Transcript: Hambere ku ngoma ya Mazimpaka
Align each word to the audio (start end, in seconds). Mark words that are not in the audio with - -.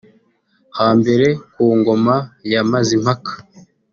Hambere 0.79 1.27
ku 1.53 1.63
ngoma 1.77 2.15
ya 2.51 2.61
Mazimpaka 2.69 3.31